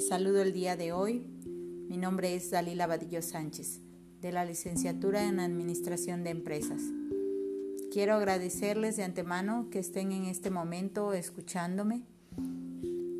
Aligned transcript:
Saludo 0.00 0.40
el 0.40 0.54
día 0.54 0.76
de 0.76 0.92
hoy. 0.92 1.26
Mi 1.88 1.98
nombre 1.98 2.34
es 2.34 2.50
Dalila 2.50 2.86
Vadillo 2.86 3.20
Sánchez, 3.20 3.80
de 4.22 4.32
la 4.32 4.46
licenciatura 4.46 5.24
en 5.28 5.40
Administración 5.40 6.24
de 6.24 6.30
Empresas. 6.30 6.80
Quiero 7.92 8.14
agradecerles 8.14 8.96
de 8.96 9.04
antemano 9.04 9.68
que 9.70 9.78
estén 9.78 10.12
en 10.12 10.24
este 10.24 10.50
momento 10.50 11.12
escuchándome. 11.12 12.02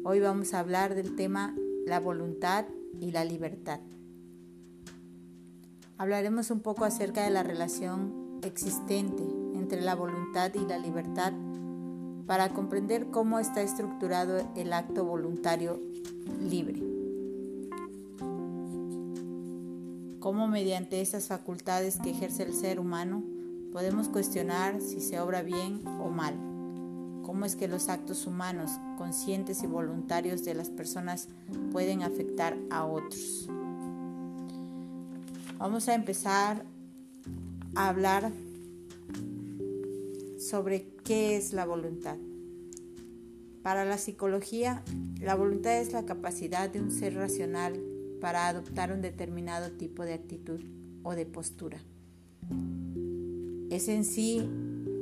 Hoy 0.04 0.20
vamos 0.20 0.54
a 0.54 0.60
hablar 0.60 0.94
del 0.94 1.16
tema 1.16 1.54
la 1.86 2.00
voluntad 2.00 2.64
y 2.98 3.10
la 3.10 3.24
libertad. 3.24 3.80
Hablaremos 5.98 6.50
un 6.50 6.60
poco 6.60 6.86
acerca 6.86 7.24
de 7.24 7.30
la 7.30 7.42
relación 7.42 8.40
existente 8.42 9.22
entre 9.54 9.82
la 9.82 9.94
voluntad 9.94 10.52
y 10.54 10.66
la 10.66 10.78
libertad 10.78 11.34
para 12.30 12.50
comprender 12.50 13.08
cómo 13.10 13.40
está 13.40 13.60
estructurado 13.60 14.48
el 14.54 14.72
acto 14.72 15.04
voluntario 15.04 15.80
libre. 16.40 16.80
Cómo 20.20 20.46
mediante 20.46 21.00
esas 21.00 21.26
facultades 21.26 21.98
que 22.00 22.10
ejerce 22.10 22.44
el 22.44 22.54
ser 22.54 22.78
humano 22.78 23.24
podemos 23.72 24.08
cuestionar 24.08 24.80
si 24.80 25.00
se 25.00 25.18
obra 25.18 25.42
bien 25.42 25.82
o 25.98 26.08
mal. 26.08 26.34
Cómo 27.24 27.46
es 27.46 27.56
que 27.56 27.66
los 27.66 27.88
actos 27.88 28.24
humanos, 28.28 28.70
conscientes 28.96 29.64
y 29.64 29.66
voluntarios 29.66 30.44
de 30.44 30.54
las 30.54 30.70
personas 30.70 31.26
pueden 31.72 32.04
afectar 32.04 32.56
a 32.70 32.84
otros. 32.84 33.48
Vamos 35.58 35.88
a 35.88 35.94
empezar 35.94 36.64
a 37.74 37.88
hablar 37.88 38.30
sobre 40.38 40.99
qué 41.10 41.36
es 41.36 41.52
la 41.52 41.66
voluntad. 41.66 42.18
Para 43.64 43.84
la 43.84 43.98
psicología, 43.98 44.84
la 45.20 45.34
voluntad 45.34 45.80
es 45.80 45.92
la 45.92 46.06
capacidad 46.06 46.70
de 46.70 46.80
un 46.80 46.92
ser 46.92 47.16
racional 47.16 47.82
para 48.20 48.46
adoptar 48.46 48.92
un 48.92 49.00
determinado 49.00 49.72
tipo 49.72 50.04
de 50.04 50.14
actitud 50.14 50.60
o 51.02 51.16
de 51.16 51.26
postura. 51.26 51.80
Es 53.70 53.88
en 53.88 54.04
sí 54.04 54.48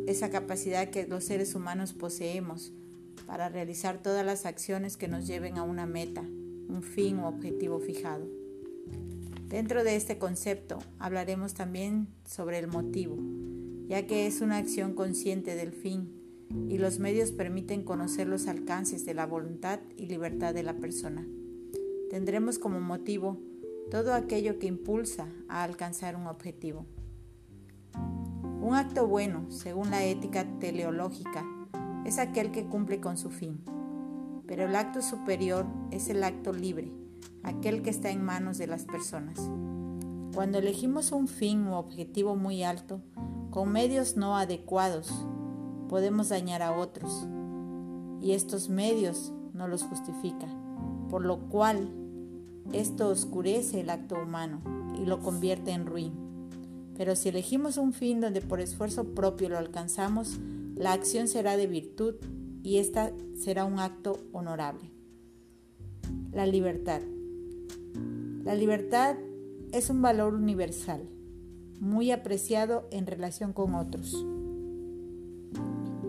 esa 0.06 0.30
capacidad 0.30 0.88
que 0.88 1.06
los 1.06 1.24
seres 1.24 1.54
humanos 1.54 1.92
poseemos 1.92 2.72
para 3.26 3.50
realizar 3.50 4.00
todas 4.00 4.24
las 4.24 4.46
acciones 4.46 4.96
que 4.96 5.08
nos 5.08 5.26
lleven 5.26 5.58
a 5.58 5.62
una 5.62 5.84
meta, 5.84 6.22
un 6.22 6.82
fin 6.82 7.18
o 7.18 7.28
objetivo 7.28 7.80
fijado. 7.80 8.26
Dentro 9.46 9.84
de 9.84 9.96
este 9.96 10.16
concepto 10.16 10.78
hablaremos 10.98 11.52
también 11.52 12.08
sobre 12.24 12.58
el 12.60 12.66
motivo, 12.66 13.18
ya 13.88 14.06
que 14.06 14.26
es 14.26 14.40
una 14.40 14.58
acción 14.58 14.94
consciente 14.94 15.54
del 15.56 15.72
fin 15.72 16.14
y 16.68 16.78
los 16.78 16.98
medios 16.98 17.32
permiten 17.32 17.82
conocer 17.82 18.28
los 18.28 18.46
alcances 18.46 19.04
de 19.04 19.14
la 19.14 19.26
voluntad 19.26 19.80
y 19.96 20.06
libertad 20.06 20.54
de 20.54 20.62
la 20.62 20.74
persona. 20.74 21.26
Tendremos 22.10 22.58
como 22.58 22.80
motivo 22.80 23.38
todo 23.90 24.14
aquello 24.14 24.58
que 24.58 24.66
impulsa 24.66 25.28
a 25.48 25.62
alcanzar 25.62 26.16
un 26.16 26.26
objetivo. 26.26 26.86
Un 28.60 28.74
acto 28.74 29.06
bueno, 29.06 29.50
según 29.50 29.90
la 29.90 30.04
ética 30.04 30.46
teleológica, 30.58 31.44
es 32.04 32.18
aquel 32.18 32.50
que 32.50 32.66
cumple 32.66 33.00
con 33.00 33.16
su 33.16 33.30
fin, 33.30 33.60
pero 34.46 34.64
el 34.64 34.76
acto 34.76 35.00
superior 35.00 35.66
es 35.90 36.08
el 36.08 36.22
acto 36.24 36.52
libre, 36.52 36.92
aquel 37.42 37.82
que 37.82 37.90
está 37.90 38.10
en 38.10 38.22
manos 38.22 38.58
de 38.58 38.66
las 38.66 38.84
personas. 38.84 39.38
Cuando 40.34 40.58
elegimos 40.58 41.12
un 41.12 41.28
fin 41.28 41.66
u 41.66 41.74
objetivo 41.74 42.36
muy 42.36 42.62
alto, 42.62 43.00
con 43.50 43.72
medios 43.72 44.16
no 44.16 44.36
adecuados, 44.36 45.10
podemos 45.88 46.28
dañar 46.28 46.62
a 46.62 46.76
otros 46.76 47.26
y 48.20 48.32
estos 48.32 48.68
medios 48.68 49.32
no 49.52 49.68
los 49.68 49.82
justifican, 49.82 51.08
por 51.08 51.24
lo 51.24 51.38
cual 51.48 51.88
esto 52.72 53.08
oscurece 53.08 53.80
el 53.80 53.90
acto 53.90 54.16
humano 54.22 54.60
y 55.00 55.06
lo 55.06 55.20
convierte 55.20 55.70
en 55.70 55.86
ruin. 55.86 56.12
Pero 56.96 57.14
si 57.16 57.28
elegimos 57.28 57.76
un 57.76 57.92
fin 57.92 58.20
donde 58.20 58.40
por 58.40 58.60
esfuerzo 58.60 59.14
propio 59.14 59.48
lo 59.48 59.58
alcanzamos, 59.58 60.38
la 60.74 60.92
acción 60.92 61.28
será 61.28 61.56
de 61.56 61.66
virtud 61.66 62.16
y 62.62 62.78
esta 62.78 63.12
será 63.36 63.64
un 63.64 63.78
acto 63.78 64.18
honorable. 64.32 64.90
La 66.32 66.44
libertad. 66.44 67.00
La 68.44 68.54
libertad 68.54 69.16
es 69.72 69.90
un 69.90 70.02
valor 70.02 70.34
universal, 70.34 71.08
muy 71.80 72.10
apreciado 72.10 72.88
en 72.90 73.06
relación 73.06 73.52
con 73.52 73.74
otros. 73.74 74.24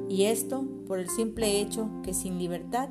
Y 0.09 0.24
esto 0.24 0.66
por 0.88 1.00
el 1.00 1.09
simple 1.09 1.62
hecho 1.62 1.90
que 2.03 2.13
sin 2.13 2.40
libertad 2.40 2.90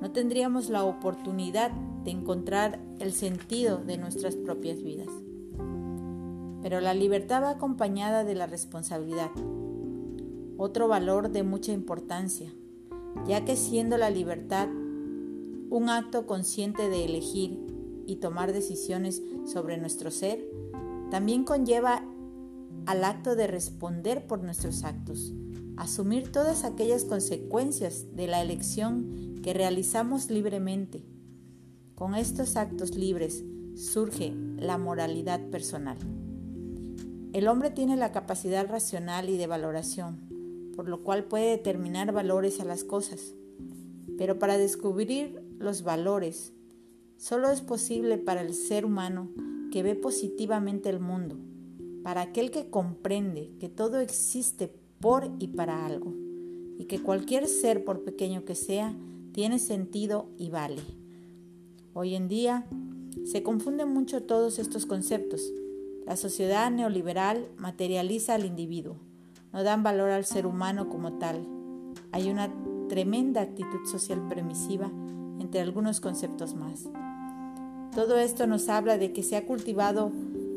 no 0.00 0.10
tendríamos 0.12 0.70
la 0.70 0.84
oportunidad 0.84 1.70
de 2.04 2.10
encontrar 2.10 2.80
el 2.98 3.12
sentido 3.12 3.78
de 3.78 3.98
nuestras 3.98 4.36
propias 4.36 4.82
vidas. 4.82 5.08
Pero 6.62 6.80
la 6.80 6.94
libertad 6.94 7.42
va 7.42 7.50
acompañada 7.50 8.24
de 8.24 8.34
la 8.34 8.46
responsabilidad, 8.46 9.30
otro 10.56 10.88
valor 10.88 11.30
de 11.30 11.42
mucha 11.42 11.72
importancia, 11.72 12.52
ya 13.26 13.44
que 13.44 13.56
siendo 13.56 13.98
la 13.98 14.10
libertad 14.10 14.68
un 15.70 15.88
acto 15.88 16.26
consciente 16.26 16.88
de 16.88 17.04
elegir 17.04 17.58
y 18.06 18.16
tomar 18.16 18.52
decisiones 18.52 19.22
sobre 19.44 19.76
nuestro 19.76 20.10
ser, 20.10 20.44
también 21.10 21.44
conlleva 21.44 22.04
al 22.86 23.04
acto 23.04 23.36
de 23.36 23.46
responder 23.46 24.26
por 24.26 24.42
nuestros 24.42 24.84
actos, 24.84 25.32
asumir 25.76 26.30
todas 26.30 26.64
aquellas 26.64 27.04
consecuencias 27.04 28.14
de 28.14 28.26
la 28.26 28.42
elección 28.42 29.40
que 29.42 29.54
realizamos 29.54 30.30
libremente. 30.30 31.04
Con 31.94 32.14
estos 32.14 32.56
actos 32.56 32.94
libres 32.94 33.44
surge 33.76 34.34
la 34.58 34.78
moralidad 34.78 35.40
personal. 35.50 35.96
El 37.32 37.48
hombre 37.48 37.70
tiene 37.70 37.96
la 37.96 38.12
capacidad 38.12 38.68
racional 38.68 39.28
y 39.28 39.36
de 39.36 39.46
valoración, 39.46 40.72
por 40.76 40.88
lo 40.88 41.02
cual 41.02 41.24
puede 41.24 41.50
determinar 41.50 42.12
valores 42.12 42.60
a 42.60 42.64
las 42.64 42.84
cosas. 42.84 43.34
Pero 44.16 44.38
para 44.38 44.58
descubrir 44.58 45.42
los 45.58 45.82
valores, 45.82 46.52
solo 47.16 47.50
es 47.50 47.60
posible 47.60 48.18
para 48.18 48.42
el 48.42 48.54
ser 48.54 48.84
humano 48.84 49.30
que 49.72 49.82
ve 49.82 49.96
positivamente 49.96 50.88
el 50.88 51.00
mundo, 51.00 51.36
para 52.04 52.20
aquel 52.20 52.50
que 52.50 52.68
comprende 52.68 53.50
que 53.58 53.70
todo 53.70 53.98
existe 53.98 54.70
por 55.00 55.30
y 55.38 55.48
para 55.48 55.86
algo, 55.86 56.12
y 56.78 56.84
que 56.84 57.02
cualquier 57.02 57.48
ser, 57.48 57.82
por 57.82 58.04
pequeño 58.04 58.44
que 58.44 58.54
sea, 58.54 58.94
tiene 59.32 59.58
sentido 59.58 60.26
y 60.36 60.50
vale. 60.50 60.82
Hoy 61.94 62.14
en 62.14 62.28
día 62.28 62.66
se 63.24 63.42
confunden 63.42 63.88
mucho 63.88 64.22
todos 64.22 64.58
estos 64.58 64.84
conceptos. 64.84 65.50
La 66.06 66.16
sociedad 66.16 66.70
neoliberal 66.70 67.48
materializa 67.56 68.34
al 68.34 68.44
individuo, 68.44 68.96
no 69.54 69.62
dan 69.62 69.82
valor 69.82 70.10
al 70.10 70.26
ser 70.26 70.46
humano 70.46 70.90
como 70.90 71.14
tal. 71.14 71.46
Hay 72.12 72.30
una 72.30 72.52
tremenda 72.90 73.40
actitud 73.40 73.86
social 73.86 74.28
permisiva 74.28 74.92
entre 75.40 75.62
algunos 75.62 76.02
conceptos 76.02 76.54
más. 76.54 76.84
Todo 77.94 78.18
esto 78.18 78.46
nos 78.46 78.68
habla 78.68 78.98
de 78.98 79.12
que 79.12 79.22
se 79.22 79.36
ha 79.36 79.46
cultivado 79.46 80.12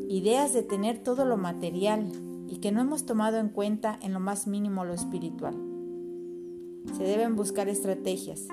ideas 0.08 0.54
de 0.54 0.62
tener 0.62 1.02
todo 1.02 1.26
lo 1.26 1.36
material 1.36 2.10
y 2.48 2.58
que 2.58 2.72
no 2.72 2.80
hemos 2.80 3.04
tomado 3.04 3.36
en 3.36 3.50
cuenta 3.50 3.98
en 4.00 4.14
lo 4.14 4.20
más 4.20 4.46
mínimo 4.46 4.86
lo 4.86 4.94
espiritual. 4.94 5.54
Se 6.96 7.02
deben 7.02 7.36
buscar 7.36 7.68
estrategias 7.68 8.48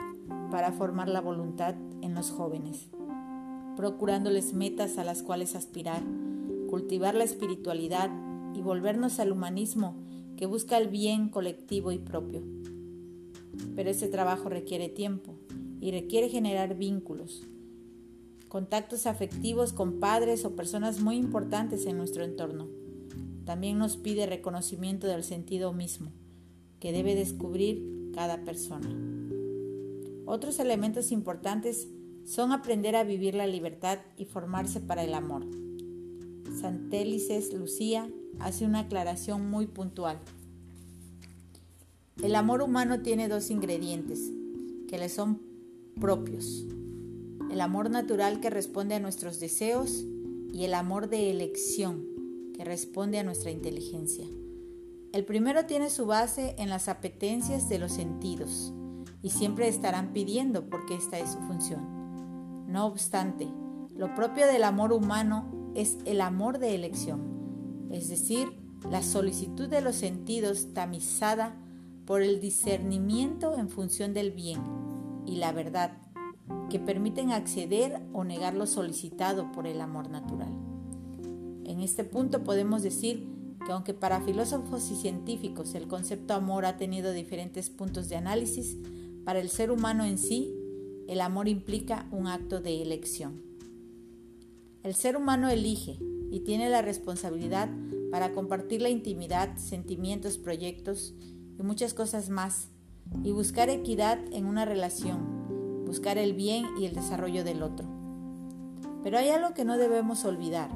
para 0.51 0.73
formar 0.73 1.07
la 1.07 1.21
voluntad 1.21 1.75
en 2.01 2.13
los 2.13 2.29
jóvenes, 2.29 2.89
procurándoles 3.77 4.53
metas 4.53 4.97
a 4.97 5.05
las 5.05 5.23
cuales 5.23 5.55
aspirar, 5.55 6.03
cultivar 6.69 7.15
la 7.15 7.23
espiritualidad 7.23 8.11
y 8.53 8.61
volvernos 8.61 9.19
al 9.21 9.31
humanismo 9.31 9.95
que 10.35 10.47
busca 10.47 10.77
el 10.77 10.89
bien 10.89 11.29
colectivo 11.29 11.93
y 11.93 11.99
propio. 11.99 12.43
Pero 13.77 13.89
ese 13.89 14.09
trabajo 14.09 14.49
requiere 14.49 14.89
tiempo 14.89 15.35
y 15.79 15.91
requiere 15.91 16.27
generar 16.27 16.75
vínculos, 16.75 17.47
contactos 18.55 19.05
afectivos 19.05 19.73
con 19.73 19.99
padres 19.99 20.45
o 20.45 20.55
personas 20.55 21.01
muy 21.01 21.17
importantes 21.17 21.85
en 21.87 21.97
nuestro 21.97 22.23
entorno 22.23 22.69
también 23.43 23.77
nos 23.77 23.97
pide 23.97 24.27
reconocimiento 24.27 25.07
del 25.07 25.25
sentido 25.25 25.73
mismo, 25.73 26.13
que 26.79 26.93
debe 26.93 27.15
descubrir 27.15 28.13
cada 28.13 28.45
persona. 28.45 28.87
Otros 30.25 30.59
elementos 30.59 31.11
importantes 31.11 31.89
son 32.23 32.53
aprender 32.53 32.95
a 32.95 33.03
vivir 33.03 33.35
la 33.35 33.45
libertad 33.45 33.99
y 34.15 34.23
formarse 34.23 34.79
para 34.79 35.03
el 35.03 35.15
amor. 35.15 35.45
Santélices 36.61 37.53
Lucía 37.53 38.09
hace 38.39 38.63
una 38.63 38.79
aclaración 38.79 39.49
muy 39.49 39.67
puntual. 39.67 40.17
El 42.23 42.35
amor 42.35 42.61
humano 42.61 43.01
tiene 43.01 43.27
dos 43.27 43.49
ingredientes 43.51 44.31
que 44.87 44.97
le 44.97 45.09
son 45.09 45.41
propios. 45.99 46.65
El 47.51 47.61
amor 47.61 47.89
natural 47.89 48.39
que 48.39 48.49
responde 48.49 48.95
a 48.95 48.99
nuestros 48.99 49.39
deseos 49.39 50.05
y 50.51 50.65
el 50.65 50.73
amor 50.73 51.09
de 51.09 51.31
elección 51.31 52.05
que 52.55 52.63
responde 52.63 53.19
a 53.19 53.23
nuestra 53.23 53.51
inteligencia. 53.51 54.25
El 55.11 55.25
primero 55.25 55.65
tiene 55.65 55.89
su 55.89 56.05
base 56.05 56.55
en 56.57 56.69
las 56.69 56.89
apetencias 56.89 57.69
de 57.69 57.79
los 57.79 57.93
sentidos 57.93 58.73
y 59.21 59.29
siempre 59.29 59.67
estarán 59.67 60.13
pidiendo 60.13 60.69
porque 60.69 60.95
esta 60.95 61.19
es 61.19 61.31
su 61.31 61.39
función. 61.39 62.65
No 62.67 62.85
obstante, 62.85 63.47
lo 63.95 64.13
propio 64.15 64.47
del 64.47 64.63
amor 64.63 64.91
humano 64.91 65.71
es 65.75 65.97
el 66.05 66.21
amor 66.21 66.59
de 66.59 66.75
elección, 66.75 67.87
es 67.91 68.09
decir, 68.09 68.47
la 68.89 69.01
solicitud 69.01 69.67
de 69.69 69.81
los 69.81 69.95
sentidos 69.95 70.73
tamizada 70.73 71.55
por 72.05 72.21
el 72.21 72.39
discernimiento 72.39 73.57
en 73.57 73.69
función 73.69 74.13
del 74.13 74.31
bien 74.31 74.61
y 75.25 75.37
la 75.37 75.51
verdad, 75.51 75.97
que 76.69 76.79
permiten 76.79 77.31
acceder 77.31 78.01
o 78.13 78.23
negar 78.23 78.53
lo 78.53 78.67
solicitado 78.67 79.51
por 79.51 79.67
el 79.67 79.81
amor 79.81 80.09
natural. 80.09 80.53
En 81.63 81.79
este 81.81 82.03
punto 82.03 82.43
podemos 82.43 82.83
decir 82.83 83.27
que 83.65 83.71
aunque 83.71 83.93
para 83.93 84.21
filósofos 84.21 84.91
y 84.91 84.95
científicos 84.95 85.73
el 85.73 85.87
concepto 85.87 86.33
amor 86.33 86.65
ha 86.65 86.77
tenido 86.77 87.11
diferentes 87.11 87.69
puntos 87.69 88.09
de 88.09 88.15
análisis, 88.15 88.77
para 89.23 89.39
el 89.39 89.49
ser 89.49 89.71
humano 89.71 90.05
en 90.05 90.19
sí, 90.19 90.53
el 91.07 91.21
amor 91.21 91.47
implica 91.47 92.07
un 92.11 92.27
acto 92.27 92.61
de 92.61 92.81
elección. 92.81 93.41
El 94.83 94.93
ser 94.93 95.17
humano 95.17 95.49
elige 95.49 95.97
y 96.29 96.41
tiene 96.41 96.69
la 96.69 96.83
responsabilidad 96.83 97.69
para 98.11 98.33
compartir 98.33 98.81
la 98.81 98.89
intimidad, 98.89 99.57
sentimientos, 99.57 100.37
proyectos 100.37 101.15
y 101.57 101.63
muchas 101.63 101.93
cosas 101.93 102.29
más, 102.29 102.69
y 103.23 103.31
buscar 103.31 103.69
equidad 103.69 104.19
en 104.31 104.45
una 104.45 104.65
relación, 104.65 105.34
buscar 105.85 106.17
el 106.17 106.33
bien 106.33 106.65
y 106.79 106.85
el 106.85 106.93
desarrollo 106.93 107.43
del 107.43 107.63
otro. 107.63 107.87
Pero 109.03 109.17
hay 109.17 109.29
algo 109.29 109.53
que 109.53 109.65
no 109.65 109.77
debemos 109.77 110.25
olvidar. 110.25 110.69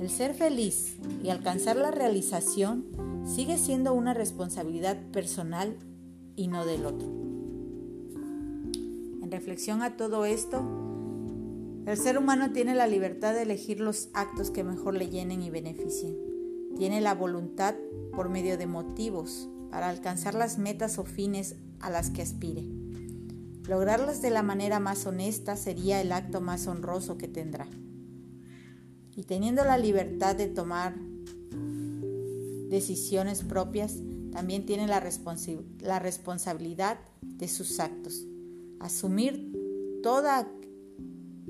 El 0.00 0.10
ser 0.10 0.34
feliz 0.34 0.96
y 1.22 1.28
alcanzar 1.28 1.76
la 1.76 1.90
realización 1.90 2.86
sigue 3.24 3.58
siendo 3.58 3.94
una 3.94 4.14
responsabilidad 4.14 4.98
personal 5.12 5.76
y 6.36 6.48
no 6.48 6.66
del 6.66 6.86
otro. 6.86 7.08
En 9.22 9.30
reflexión 9.30 9.82
a 9.82 9.96
todo 9.96 10.24
esto, 10.24 10.62
el 11.86 11.96
ser 11.98 12.16
humano 12.18 12.50
tiene 12.52 12.74
la 12.74 12.86
libertad 12.86 13.34
de 13.34 13.42
elegir 13.42 13.80
los 13.80 14.08
actos 14.14 14.50
que 14.50 14.64
mejor 14.64 14.94
le 14.94 15.10
llenen 15.10 15.42
y 15.42 15.50
beneficien. 15.50 16.16
Tiene 16.76 17.00
la 17.00 17.14
voluntad 17.14 17.74
por 18.14 18.30
medio 18.30 18.56
de 18.56 18.66
motivos 18.66 19.48
para 19.70 19.88
alcanzar 19.88 20.34
las 20.34 20.58
metas 20.58 20.98
o 20.98 21.04
fines 21.04 21.56
a 21.80 21.90
las 21.90 22.10
que 22.10 22.22
aspire. 22.22 22.64
Lograrlas 23.68 24.20
de 24.20 24.30
la 24.30 24.42
manera 24.42 24.78
más 24.78 25.06
honesta 25.06 25.56
sería 25.56 26.00
el 26.00 26.12
acto 26.12 26.40
más 26.40 26.66
honroso 26.66 27.16
que 27.16 27.28
tendrá. 27.28 27.66
Y 29.16 29.24
teniendo 29.24 29.64
la 29.64 29.78
libertad 29.78 30.36
de 30.36 30.48
tomar 30.48 30.94
decisiones 32.68 33.42
propias, 33.42 33.96
también 34.32 34.66
tiene 34.66 34.86
la, 34.86 35.02
la 35.80 35.98
responsabilidad 35.98 36.98
de 37.22 37.48
sus 37.48 37.80
actos. 37.80 38.26
Asumir 38.80 39.52
toda 40.02 40.46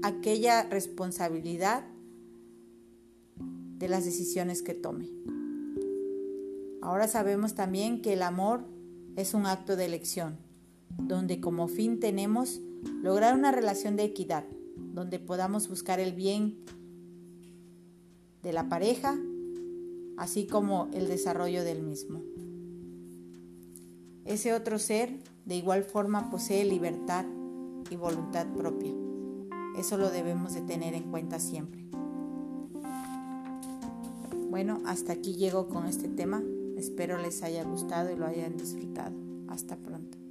aquella 0.03 0.65
responsabilidad 0.65 1.85
de 3.79 3.89
las 3.89 4.05
decisiones 4.05 4.63
que 4.63 4.75
tome. 4.75 5.09
Ahora 6.81 7.09
sabemos 7.09 7.55
también 7.55 8.03
que 8.03 8.13
el 8.13 8.23
amor 8.23 8.65
es 9.17 9.33
un 9.33 9.47
acto 9.47 9.75
de 9.75 9.87
elección, 9.87 10.37
donde 10.99 11.41
como 11.41 11.69
fin 11.69 12.01
tenemos 12.01 12.61
lograr 13.03 13.35
una 13.35 13.51
relación 13.51 13.97
de 13.97 14.05
equidad, 14.05 14.45
donde 14.77 15.19
podamos 15.19 15.69
buscar 15.69 16.01
el 16.01 16.13
bien 16.13 16.57
de 18.43 18.53
la 18.53 18.69
pareja, 18.69 19.19
así 20.17 20.47
como 20.47 20.89
el 20.93 21.09
desarrollo 21.09 21.65
del 21.65 21.83
mismo. 21.83 22.23
Ese 24.25 24.55
otro 24.55 24.79
ser 24.79 25.19
de 25.45 25.57
igual 25.57 25.85
forma 25.85 26.31
posee 26.31 26.65
libertad 26.65 27.27
y 27.91 27.97
voluntad 27.97 28.47
propia. 28.55 28.93
Eso 29.79 29.99
lo 29.99 30.11
debemos 30.11 30.55
de 30.55 30.63
tener 30.63 30.95
en 30.95 31.11
cuenta 31.11 31.39
siempre. 31.39 31.85
Bueno, 34.51 34.81
hasta 34.87 35.13
aquí 35.13 35.35
llego 35.35 35.69
con 35.69 35.87
este 35.87 36.09
tema. 36.09 36.43
Espero 36.77 37.19
les 37.19 37.43
haya 37.43 37.65
gustado 37.65 38.13
y 38.13 38.17
lo 38.17 38.27
hayan 38.27 38.57
disfrutado. 38.57 39.15
Hasta 39.49 39.77
pronto. 39.77 40.24